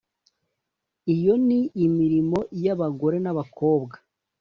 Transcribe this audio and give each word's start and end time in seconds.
Iyo 1.15 1.33
ni 1.47 1.59
imirimo 1.85 2.39
y’abagore 2.63 3.17
n’abakobwa. 3.21 3.95